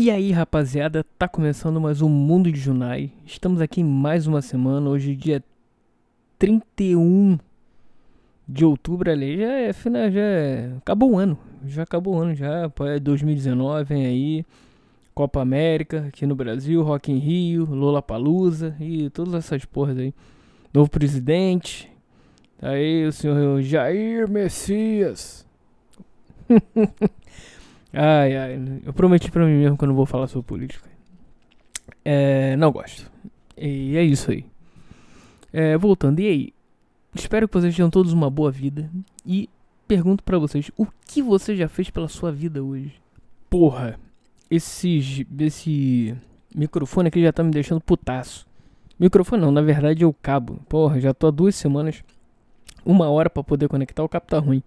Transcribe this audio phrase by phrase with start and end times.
[0.00, 3.10] E aí, rapaziada, tá começando mais um Mundo de Junai.
[3.26, 5.42] Estamos aqui em mais uma semana, hoje dia
[6.38, 7.36] 31
[8.46, 12.32] de outubro ali, já é final, já é, acabou o ano, já acabou o ano
[12.32, 14.46] já, é 2019, vem aí,
[15.16, 20.14] Copa América aqui no Brasil, Rock in Rio, Lola Palusa e todas essas porras aí.
[20.72, 21.90] Novo presidente,
[22.62, 25.44] aí o senhor Jair Messias.
[27.92, 30.88] ai, ai, eu prometi pra mim mesmo que eu não vou falar sobre política.
[32.04, 33.10] É, não gosto.
[33.56, 34.44] E é isso aí.
[35.52, 36.54] É, voltando, e aí?
[37.14, 38.90] Espero que vocês tenham todos uma boa vida.
[39.26, 39.48] E
[39.86, 42.94] pergunto pra vocês, o que você já fez pela sua vida hoje?
[43.48, 43.98] Porra,
[44.50, 46.14] esse, esse
[46.54, 48.46] microfone aqui já tá me deixando putaço.
[48.98, 50.60] Microfone não, na verdade é o cabo.
[50.68, 52.02] Porra, já tô há duas semanas,
[52.84, 54.62] uma hora pra poder conectar, o cabo tá ruim.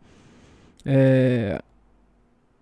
[0.85, 1.61] É...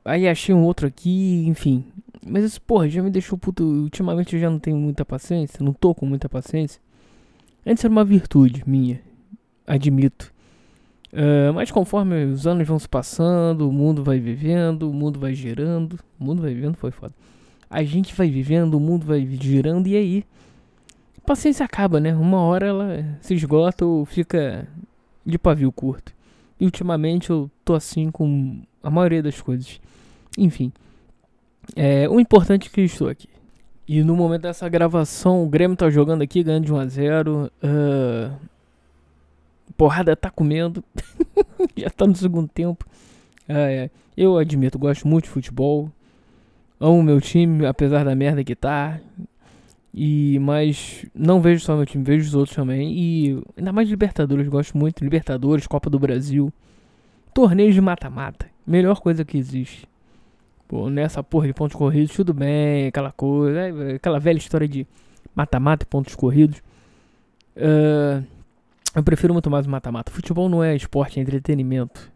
[0.04, 1.84] Aí achei um outro aqui, enfim.
[2.26, 3.64] Mas esse porra já me deixou puto.
[3.64, 6.82] Ultimamente eu já não tenho muita paciência, não tô com muita paciência.
[7.66, 9.02] Antes era uma virtude minha,
[9.68, 10.32] admito.
[11.12, 15.34] Uh, mas conforme os anos vão se passando, o mundo vai vivendo, o mundo vai
[15.34, 16.00] girando.
[16.20, 17.14] O mundo vai vivendo foi foda.
[17.70, 20.26] A gente vai vivendo, o mundo vai girando, e aí?
[21.18, 22.16] A paciência acaba, né?
[22.16, 24.68] Uma hora ela se esgota ou fica
[25.26, 26.14] de pavio curto.
[26.60, 29.80] E ultimamente eu tô assim com a maioria das coisas.
[30.38, 30.72] Enfim.
[31.76, 33.30] É, o importante é que estou aqui.
[33.88, 37.52] E no momento dessa gravação, o Grêmio tá jogando aqui, ganhando de 1 a 0
[37.64, 38.32] uh,
[39.76, 40.84] Porrada tá comendo.
[41.76, 42.86] Já tá no segundo tempo.
[43.48, 45.92] É, eu admito, gosto muito de futebol.
[46.80, 49.00] Amo meu time, apesar da merda que tá.
[49.94, 52.94] E mas não vejo só meu time, vejo os outros também.
[52.94, 55.04] E ainda mais Libertadores, gosto muito.
[55.04, 56.54] Libertadores, Copa do Brasil.
[57.34, 58.48] Torneios de mata-mata.
[58.70, 59.90] Melhor coisa que existe.
[60.68, 64.86] Pô, nessa porra de pontos corridos, tudo bem, aquela coisa, é, aquela velha história de
[65.34, 66.60] mata-mata e pontos corridos.
[67.58, 68.24] Uh,
[68.94, 70.12] eu prefiro muito mais o mata-mata.
[70.12, 72.12] Futebol não é esporte, é entretenimento.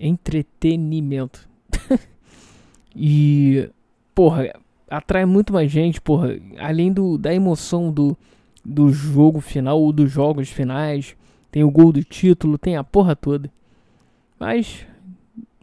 [0.00, 1.48] Entretenimento.
[2.96, 3.70] e,
[4.12, 4.52] porra,
[4.90, 6.30] atrai muito mais gente, porra.
[6.58, 8.18] Além do, da emoção do,
[8.64, 11.14] do jogo final ou dos jogos finais.
[11.52, 13.48] Tem o gol do título, tem a porra toda.
[14.40, 14.86] Mas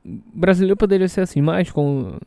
[0.03, 2.17] brasileiro poderia ser assim, mas com.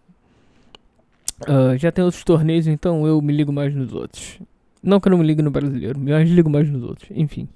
[1.43, 4.39] Uh, já tem outros torneios, então eu me ligo mais nos outros.
[4.83, 7.11] Não que eu não me ligue no brasileiro, mas ligo mais nos outros.
[7.13, 7.49] Enfim.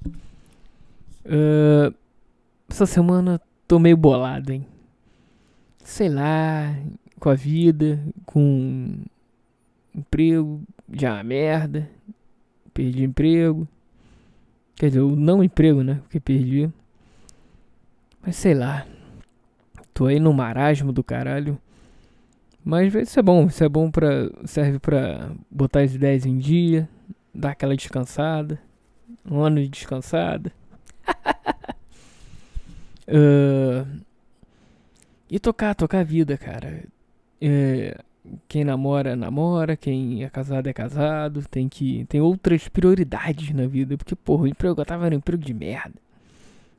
[1.24, 1.94] Uh,
[2.68, 4.66] essa semana tô meio bolado, hein?
[5.84, 6.74] Sei lá,
[7.18, 8.98] com a vida, com
[9.94, 10.60] emprego,
[10.92, 11.88] já uma merda.
[12.72, 13.66] Perdi emprego.
[14.74, 16.00] Quer dizer, o não emprego, né?
[16.02, 16.70] Porque perdi.
[18.22, 18.86] Mas sei lá.
[19.96, 21.58] Tô aí no marasmo do caralho.
[22.62, 24.28] Mas isso é bom, isso é bom pra.
[24.44, 26.86] serve pra botar as ideias em dia,
[27.34, 28.60] dar aquela descansada.
[29.24, 30.52] Um ano de descansada.
[33.08, 33.86] uh,
[35.30, 36.84] e tocar, tocar a vida, cara.
[37.40, 37.98] É,
[38.46, 39.78] quem namora, namora.
[39.78, 41.42] Quem é casado, é casado.
[41.48, 42.04] Tem que.
[42.04, 43.96] Tem outras prioridades na vida.
[43.96, 45.94] Porque, porra, o emprego eu tava no emprego de merda.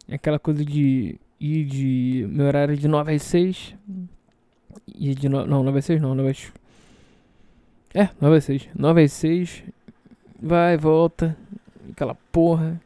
[0.07, 2.27] É aquela coisa de e de.
[2.29, 3.75] Meu horário é de 9 às 6.
[4.95, 5.29] E de.
[5.29, 6.53] No, não, 9 às 6 não, 9 às.
[7.93, 8.69] É, 9 às 6.
[8.75, 9.63] 9 às 6.
[10.41, 11.37] Vai, volta.
[11.91, 12.79] Aquela porra.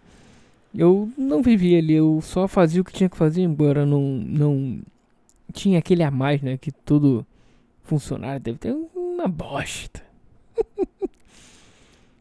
[0.73, 4.01] Eu não vivia ali, eu só fazia o que tinha que fazer, embora não.
[4.01, 4.79] não
[5.53, 6.57] tinha aquele a mais, né?
[6.57, 7.25] Que todo
[7.83, 10.01] funcionário deve ter uma bosta.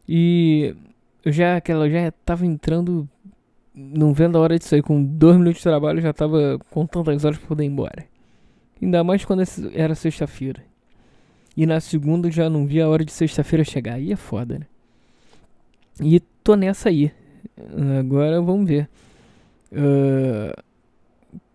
[0.07, 0.75] e
[1.23, 3.07] eu já aquela já tava entrando
[3.93, 4.81] não vendo a hora de sair.
[4.81, 8.05] Com dois minutos de trabalho já tava contando as horas pra poder ir embora.
[8.81, 9.43] Ainda mais quando
[9.73, 10.63] era sexta-feira.
[11.55, 13.95] E na segunda já não via a hora de sexta-feira chegar.
[13.95, 14.65] Aí é foda, né?
[16.01, 17.11] E tô nessa aí.
[17.99, 18.89] Agora vamos ver.
[19.71, 20.61] Uh,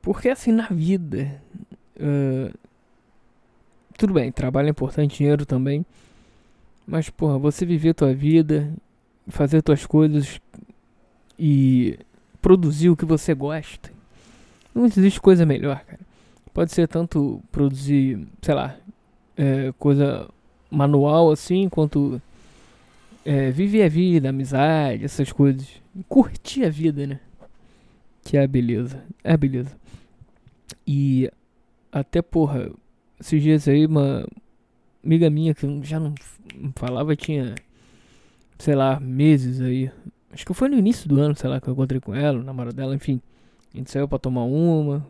[0.03, 1.41] porque assim, na vida.
[1.98, 2.56] Uh,
[3.97, 5.84] tudo bem, trabalho é importante, dinheiro também.
[6.86, 8.72] Mas, porra, você viver tua vida,
[9.27, 10.41] fazer tuas coisas
[11.39, 11.98] e
[12.47, 13.91] produzir o que você gosta.
[14.72, 15.98] Não existe coisa melhor, cara.
[16.54, 18.77] Pode ser tanto produzir, sei lá,
[19.37, 20.31] é, coisa
[20.71, 22.22] manual assim, quanto
[23.25, 25.66] é, viver a vida, amizade, essas coisas.
[26.09, 27.19] Curtir a vida, né?
[28.22, 29.03] Que é a beleza.
[29.25, 29.77] É a beleza.
[30.87, 31.28] E
[31.91, 32.71] até, porra,
[33.19, 34.25] esses dias aí, uma
[35.04, 36.15] amiga minha que já não
[36.77, 37.57] falava, tinha,
[38.57, 39.91] sei lá, meses aí,
[40.36, 42.42] Acho que foi no início do ano, sei lá, que eu encontrei com ela, o
[42.42, 43.22] namorado dela, enfim.
[43.72, 45.03] A gente saiu pra tomar uma,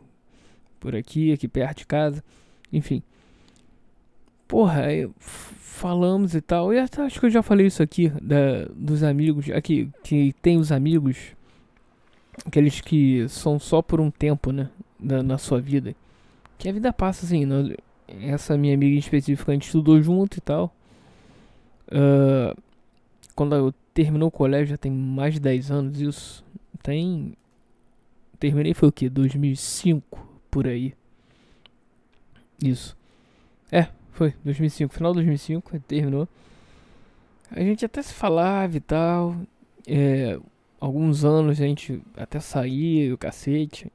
[0.79, 2.23] por aqui, aqui perto de casa.
[2.73, 3.03] Enfim.
[4.47, 6.73] porra, aí falamos e tal.
[6.73, 9.51] E acho que eu já falei isso aqui da, dos amigos.
[9.51, 11.17] Aqui, que tem os amigos.
[12.45, 14.71] Aqueles que são só por um tempo, né?
[14.97, 15.93] Da, na sua vida.
[16.57, 17.45] Que a vida passa assim.
[17.45, 17.75] Nós,
[18.07, 20.73] essa minha amiga em específico, a gente estudou junto e tal.
[21.89, 22.57] Uh,
[23.35, 26.45] quando eu terminou o colégio, já tem mais de 10 anos isso.
[26.83, 27.33] Tem.
[28.39, 29.09] Terminei foi o que?
[29.09, 30.19] 2005
[30.51, 30.93] por aí.
[32.63, 32.95] Isso.
[33.73, 36.29] É, foi 2005, final de 2005, terminou.
[37.51, 39.35] A gente até se falava e tal.
[39.87, 40.39] É,
[40.79, 43.91] alguns anos a gente até saía, o cacete.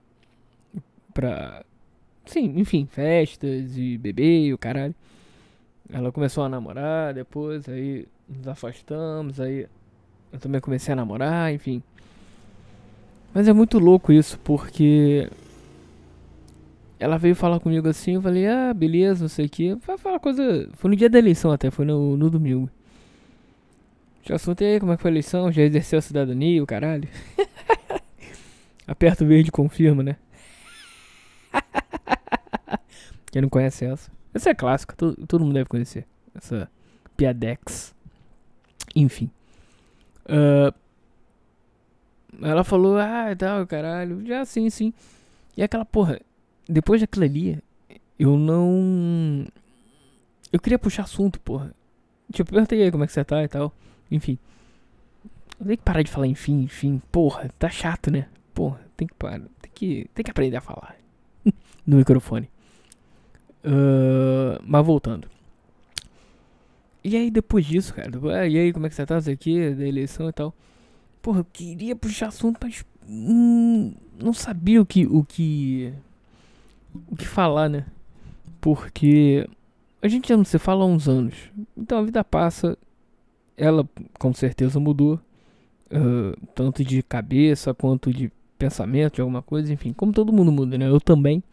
[1.14, 1.64] Pra.
[2.26, 4.96] Sim, enfim, festas e beber e o caralho.
[5.92, 9.68] Ela começou a namorar depois, aí nos afastamos, aí
[10.32, 11.82] eu também comecei a namorar, enfim.
[13.34, 15.30] Mas é muito louco isso, porque
[17.00, 19.76] ela veio falar comigo assim, eu falei, ah, beleza, não sei o que.
[19.82, 20.70] Foi falar coisa.
[20.74, 22.70] Foi no dia da eleição até, foi no, no domingo.
[24.24, 25.52] Já assunto aí, como é que foi a eleição?
[25.52, 27.10] Já exerceu a cidadania, o caralho?
[28.86, 30.16] Aperta o verde confirma, né?
[33.32, 34.12] Quem não conhece essa?
[34.34, 36.06] Essa é clássica, todo, todo mundo deve conhecer.
[36.36, 36.70] Essa
[37.18, 37.96] piadex.
[38.96, 39.30] Enfim.
[40.32, 40.74] Uh,
[42.42, 44.26] ela falou, ah, tal, caralho.
[44.26, 44.94] Já sim, sim.
[45.58, 46.20] E aquela porra,
[46.68, 47.60] depois daquilo ali,
[48.18, 49.46] eu não.
[50.52, 51.74] Eu queria puxar assunto, porra.
[52.32, 53.74] Tipo, perguntei aí como é que você tá e tal.
[54.10, 54.38] Enfim.
[55.60, 57.02] Eu tenho que parar de falar enfim, enfim.
[57.12, 58.28] Porra, tá chato, né?
[58.54, 59.42] Porra, tem que parar.
[59.62, 60.96] Tem que, tem que aprender a falar.
[61.86, 62.50] no microfone.
[63.64, 65.28] Uh, mas voltando.
[67.04, 69.72] E aí depois disso, cara, ah, e aí como é que você tá, isso aqui,
[69.72, 70.54] da eleição e tal.
[71.22, 75.94] Porra, eu queria puxar assunto, mas hum, não sabia o que, o que,
[77.08, 77.86] o que falar, né?
[78.60, 79.48] Porque
[80.02, 81.36] a gente já não se fala há uns anos,
[81.76, 82.78] então a vida passa,
[83.58, 83.88] ela
[84.20, 85.20] com certeza mudou,
[85.92, 90.78] uh, tanto de cabeça quanto de pensamento, de alguma coisa, enfim, como todo mundo muda,
[90.78, 90.88] né?
[90.88, 91.44] Eu também.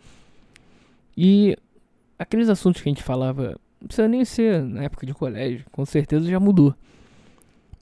[1.16, 1.56] E
[2.18, 5.84] aqueles assuntos que a gente falava não precisa nem ser na época de colégio, com
[5.84, 6.74] certeza já mudou.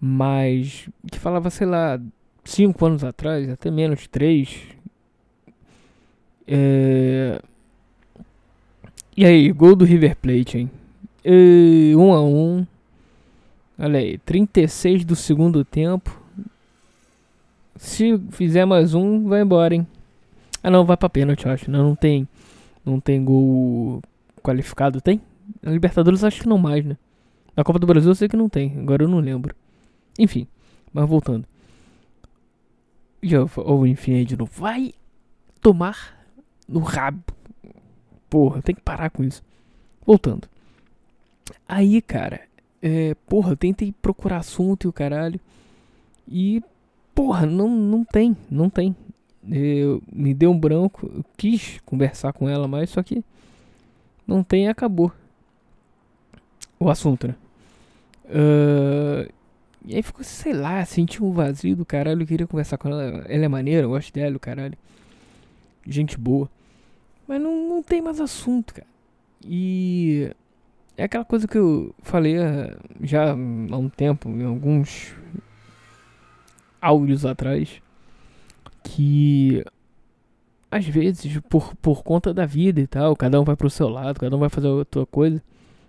[0.00, 2.00] Mas que falava, sei lá,
[2.44, 4.62] cinco anos atrás, até menos, três.
[6.46, 7.40] É...
[9.16, 10.70] E aí, gol do River Plate, hein?
[11.24, 12.66] E, um a um.
[13.78, 16.22] Olha aí, 36 do segundo tempo.
[17.76, 19.86] Se fizer mais um, vai embora, hein?
[20.62, 21.70] Ah não, vai pra pênalti, eu acho.
[21.70, 22.28] Não, não tem.
[22.84, 24.02] Não tem gol
[24.42, 25.20] qualificado, tem?
[25.62, 26.96] Na Libertadores acho que não mais, né?
[27.56, 29.54] Na Copa do Brasil eu sei que não tem, agora eu não lembro.
[30.18, 30.46] Enfim,
[30.92, 31.46] mas voltando.
[33.56, 34.50] Ou enfim aí de novo.
[34.54, 34.92] Vai
[35.60, 36.16] tomar
[36.68, 37.24] no rabo.
[38.28, 39.42] Porra, tem que parar com isso.
[40.04, 40.48] Voltando.
[41.68, 42.40] Aí, cara,
[42.82, 45.40] é, porra, eu tentei procurar assunto e o caralho.
[46.28, 46.62] E,
[47.14, 48.94] porra, não, não tem, não tem.
[49.48, 53.24] Eu, me deu um branco, eu quis conversar com ela mais, só que
[54.26, 55.12] não tem e acabou
[56.78, 57.34] o assunto, né?
[58.26, 59.32] Uh,
[59.84, 62.22] e aí ficou, sei lá, senti um vazio do caralho.
[62.22, 63.24] Eu queria conversar com ela.
[63.28, 64.76] Ela é maneira, eu gosto dela, o caralho.
[65.86, 66.50] Gente boa.
[67.26, 68.86] Mas não, não tem mais assunto, cara.
[69.44, 70.30] E
[70.96, 75.14] é aquela coisa que eu falei uh, já há um tempo, em alguns
[76.80, 77.80] áudios atrás.
[78.82, 79.64] Que
[80.70, 84.18] às vezes, por, por conta da vida e tal, cada um vai pro seu lado,
[84.18, 85.40] cada um vai fazer a sua coisa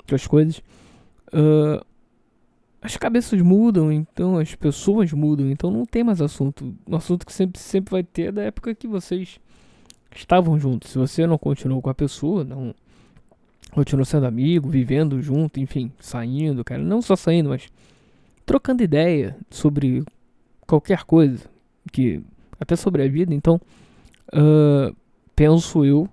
[0.08, 0.60] outras coisas.
[1.28, 1.86] Uh,
[2.82, 6.74] as cabeças mudam, então as pessoas mudam, então não tem mais assunto.
[6.88, 9.40] O assunto que sempre, sempre vai ter é da época que vocês
[10.16, 10.92] estavam juntos.
[10.92, 12.74] Se você não continuou com a pessoa, não
[13.72, 17.68] continuou sendo amigo, vivendo junto, enfim, saindo, cara, não só saindo, mas
[18.46, 20.04] trocando ideia sobre
[20.66, 21.44] qualquer coisa,
[21.92, 22.22] que
[22.60, 23.60] até sobre a vida, então
[24.34, 24.96] uh,
[25.36, 26.08] penso eu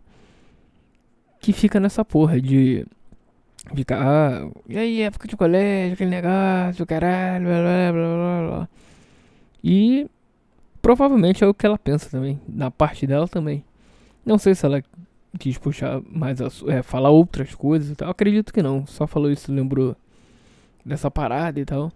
[1.41, 2.87] que fica nessa porra de
[3.73, 8.69] Fica, ah, e aí, época de colégio, aquele negócio, caralho, blá blá blá blá.
[9.63, 10.07] E
[10.83, 13.65] provavelmente é o que ela pensa também, na parte dela também.
[14.25, 14.83] Não sei se ela
[15.39, 18.11] quis puxar mais, a, é, falar outras coisas e tal.
[18.11, 19.97] Acredito que não, só falou isso, lembrou
[20.85, 21.91] dessa parada e tal.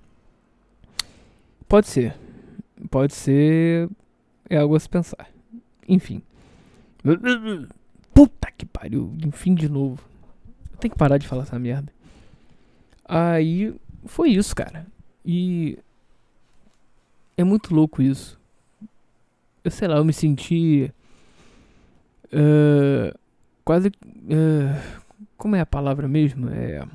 [1.68, 2.14] Pode ser,
[2.90, 3.88] pode ser,
[4.48, 5.28] é algo a se pensar.
[5.87, 6.22] Enfim.
[8.14, 10.02] Puta que pariu, enfim de novo.
[10.80, 11.92] Tem que parar de falar essa merda.
[13.04, 14.87] Aí foi isso, cara.
[15.25, 15.78] E
[17.37, 18.38] é muito louco isso.
[19.64, 20.92] Eu sei lá, eu me senti
[22.26, 23.18] uh,
[23.64, 26.49] quase uh, como é a palavra mesmo?
[26.49, 26.87] É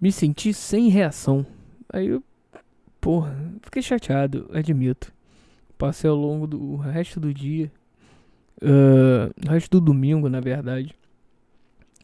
[0.00, 1.44] me senti sem reação.
[1.92, 2.22] Aí eu,
[3.00, 5.12] porra, fiquei chateado, admito.
[5.76, 7.70] Passei ao longo do resto do dia,
[8.62, 10.94] uh, resto do domingo, na verdade.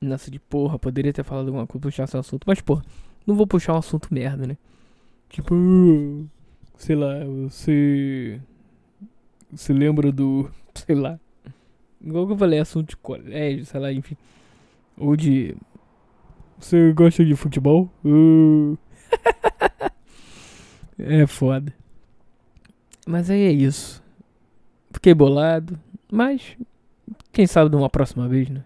[0.01, 2.45] Nessa de porra, poderia ter falado alguma coisa, puxar esse assunto.
[2.47, 2.83] Mas, porra,
[3.27, 4.57] não vou puxar um assunto merda, né?
[5.29, 5.55] Tipo,
[6.77, 8.41] sei lá, você.
[9.51, 10.51] Você lembra do.
[10.75, 11.19] Sei lá.
[12.01, 14.17] Igual que eu falei, assunto de colégio, sei lá, enfim.
[14.97, 15.57] Ou de.
[16.59, 17.91] Você gosta de futebol?
[18.05, 18.77] Uh.
[20.99, 21.73] é foda.
[23.07, 24.03] Mas aí é isso.
[24.93, 25.79] Fiquei bolado.
[26.13, 26.57] Mas.
[27.33, 28.63] Quem sabe de uma próxima vez, né?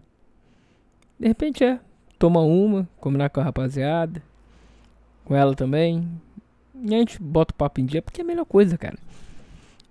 [1.20, 1.78] De repente é.
[2.18, 4.22] Tomar uma, combinar com a rapaziada.
[5.24, 6.08] Com ela também.
[6.74, 8.98] E a gente bota o papo em dia, porque é a melhor coisa, cara.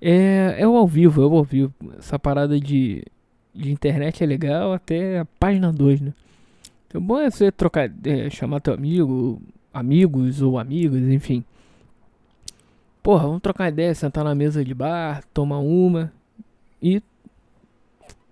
[0.01, 1.73] É, é o ao vivo, é o ao vivo.
[1.99, 3.03] Essa parada de,
[3.53, 6.13] de internet é legal até a página 2, né?
[6.87, 9.39] Então, bom é você trocar, é, chamar teu amigo,
[9.71, 11.43] amigos ou amigas, enfim.
[13.03, 16.11] Porra, vamos trocar ideia, sentar na mesa de bar, tomar uma
[16.81, 17.01] e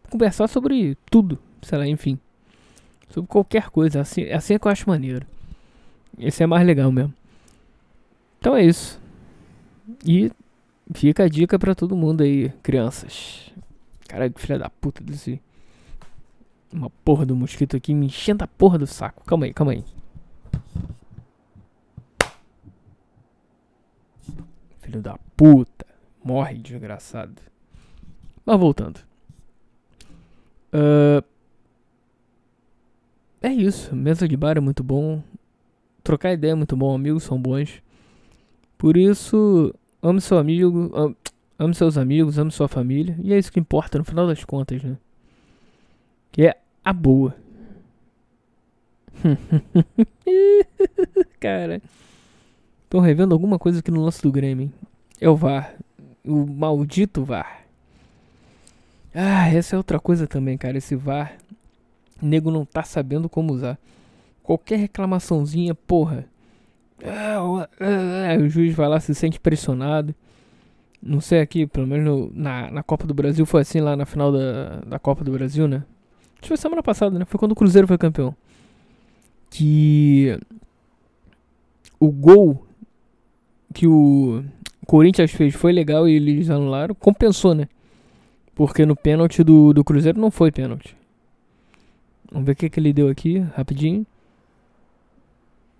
[0.09, 2.19] conversar sobre tudo, sei lá, enfim.
[3.17, 5.25] Sobre qualquer coisa, assim, é assim que eu acho maneiro.
[6.19, 7.11] Esse é mais legal mesmo.
[8.37, 9.01] Então é isso.
[10.05, 10.31] E
[10.93, 13.51] fica a dica para todo mundo aí, crianças.
[14.07, 15.41] Caralho, filha da puta desse.
[16.71, 19.25] Uma porra do mosquito aqui me enchendo a porra do saco.
[19.25, 19.83] Calma aí, calma aí.
[24.81, 25.87] Filho da puta.
[26.23, 27.41] Morre, desgraçado.
[28.45, 28.99] Mas voltando.
[30.71, 31.25] Uh,
[33.41, 33.95] é isso.
[33.95, 35.21] Mesa de bar é muito bom.
[36.03, 36.93] Trocar ideia é muito bom.
[36.93, 37.81] Amigos são bons.
[38.77, 41.15] Por isso, ame seu amigo,
[41.57, 43.17] ame seus amigos, ame sua família.
[43.21, 44.97] E é isso que importa no final das contas, né?
[46.31, 47.35] Que é a boa.
[51.39, 51.81] Cara,
[52.89, 54.65] tô revendo alguma coisa aqui no lance do Grêmio.
[54.65, 54.73] Hein?
[55.19, 55.73] É o VAR.
[56.23, 57.63] O maldito VAR.
[59.13, 60.77] Ah, essa é outra coisa também, cara.
[60.77, 61.37] Esse VAR.
[62.21, 63.77] Nego não tá sabendo como usar.
[64.43, 66.25] Qualquer reclamaçãozinha, porra
[67.03, 70.15] ah, ah, o juiz vai lá, se sente pressionado.
[71.01, 74.05] Não sei aqui, pelo menos no, na, na Copa do Brasil foi assim lá na
[74.05, 75.83] final da, da Copa do Brasil, né?
[76.33, 77.25] Acho que foi semana passada, né?
[77.25, 78.35] Foi quando o Cruzeiro foi campeão.
[79.49, 80.39] Que
[81.99, 82.65] o gol
[83.73, 84.43] que o
[84.87, 87.67] Corinthians fez foi legal e eles anularam, compensou, né?
[88.55, 90.97] Porque no pênalti do, do Cruzeiro não foi pênalti.
[92.31, 94.05] Vamos ver o que, que ele deu aqui, rapidinho.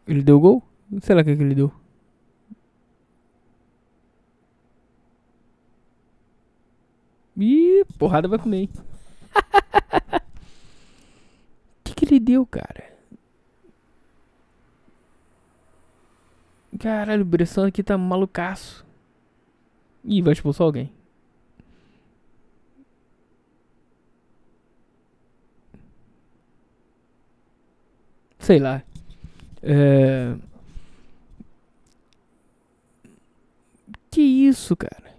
[0.08, 0.64] Ele deu gol?
[1.02, 1.72] Sei lá o que, que ele deu.
[7.38, 8.70] Ih, porrada vai comer, hein?
[11.80, 12.98] O que, que ele deu, cara?
[16.80, 18.86] Caralho, o Bressan aqui tá malucaço.
[20.04, 20.92] Ih, vai expulsar alguém.
[28.48, 28.82] Sei lá.
[29.62, 30.34] É...
[34.10, 35.14] Que isso, cara?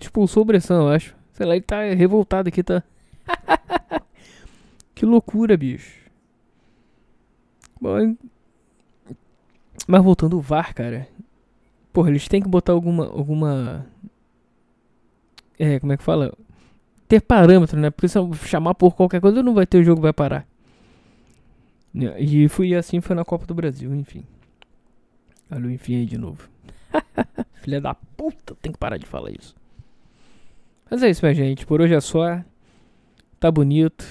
[0.00, 1.14] Expulsou o Bressan, eu acho.
[1.34, 2.82] Sei lá, ele tá revoltado aqui, tá?
[4.96, 6.00] que loucura, bicho.
[7.78, 8.16] Bom,
[9.86, 11.06] mas voltando ao VAR, cara.
[11.92, 13.04] Porra, eles têm que botar alguma.
[13.08, 13.86] alguma.
[15.58, 16.32] É, como é que fala?
[17.10, 17.90] Ter parâmetro, né?
[17.90, 20.46] Porque se eu chamar por qualquer coisa, não vai ter o jogo, vai parar.
[21.92, 24.22] E fui assim, foi na Copa do Brasil, enfim.
[25.50, 26.48] Olha o enfim aí de novo.
[27.62, 29.56] Filha da puta, tem que parar de falar isso.
[30.88, 31.66] Mas é isso, minha gente.
[31.66, 32.44] Por hoje é só.
[33.40, 34.06] Tá bonito.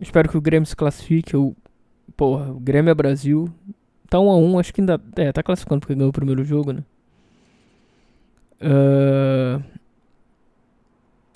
[0.00, 1.34] Espero que o Grêmio se classifique.
[1.34, 1.54] Eu,
[2.16, 3.52] porra, o Grêmio é Brasil.
[4.08, 4.98] Tá 1 um a 1 um, acho que ainda.
[5.14, 6.82] É, tá classificando porque ganhou o primeiro jogo, né?
[8.62, 9.75] Uh...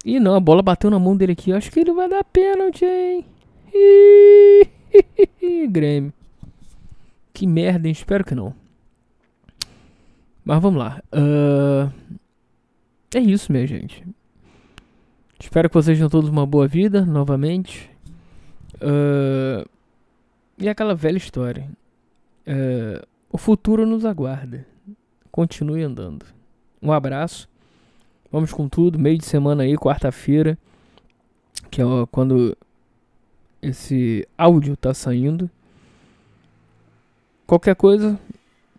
[0.05, 1.53] Ih, não, a bola bateu na mão dele aqui.
[1.53, 3.25] Acho que ele vai dar pênalti, hein?
[5.69, 6.13] Grêmio.
[7.33, 7.93] Que merda, hein?
[7.93, 8.55] Espero que não.
[10.45, 11.03] Mas vamos lá.
[11.13, 11.93] Uh,
[13.15, 14.05] é isso, minha gente.
[15.39, 17.91] Espero que vocês tenham todos uma boa vida, novamente.
[18.77, 19.69] Uh,
[20.59, 21.69] e aquela velha história.
[22.47, 24.67] Uh, o futuro nos aguarda.
[25.31, 26.27] Continue andando.
[26.83, 27.49] Um abraço.
[28.31, 28.99] Vamos com tudo.
[28.99, 30.57] Meio de semana aí, quarta-feira.
[31.71, 32.57] Que é quando
[33.63, 35.51] esse áudio tá saindo.
[37.47, 38.19] Qualquer coisa,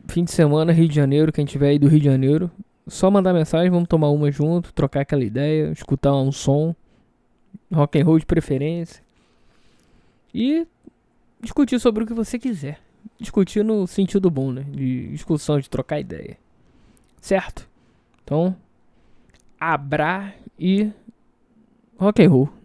[0.08, 2.50] fim de semana, Rio de Janeiro, quem tiver aí do Rio de Janeiro,
[2.88, 6.74] só mandar mensagem, vamos tomar uma junto, trocar aquela ideia, escutar um som,
[7.72, 9.04] rock and roll de preferência.
[10.34, 10.66] E
[11.42, 12.80] discutir sobre o que você quiser.
[13.20, 14.66] Discutir no sentido bom, né?
[14.70, 16.38] De discussão, de trocar ideia.
[17.20, 17.68] Certo?
[18.24, 18.56] Então,
[19.62, 20.92] abra e
[22.00, 22.61] rock and roll.